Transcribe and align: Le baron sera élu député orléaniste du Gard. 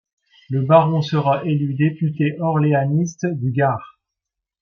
Le 0.49 0.63
baron 0.63 1.03
sera 1.03 1.45
élu 1.45 1.75
député 1.75 2.35
orléaniste 2.39 3.27
du 3.27 3.51
Gard. 3.51 3.99